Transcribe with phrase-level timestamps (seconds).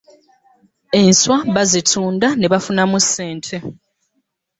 [1.01, 3.57] Enswa bazitunda ne bafunamu ssente.